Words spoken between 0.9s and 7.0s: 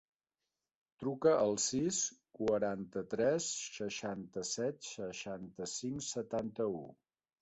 Truca al sis, quaranta-tres, seixanta-set, seixanta-cinc, setanta-u.